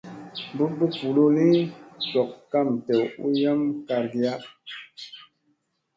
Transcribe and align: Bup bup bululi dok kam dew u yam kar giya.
Bup 0.57 0.71
bup 0.79 0.93
bululi 1.03 1.49
dok 2.13 2.31
kam 2.51 2.69
dew 2.85 2.99
u 3.25 3.27
yam 3.41 3.61
kar 3.87 4.03
giya. 4.11 4.33